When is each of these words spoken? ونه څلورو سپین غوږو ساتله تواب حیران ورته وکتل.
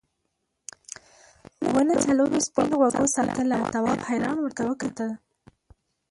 ونه 1.73 1.95
څلورو 2.05 2.37
سپین 2.47 2.69
غوږو 2.79 3.05
ساتله 3.15 3.57
تواب 3.73 3.99
حیران 4.09 4.37
ورته 4.41 4.61
وکتل. 4.65 5.11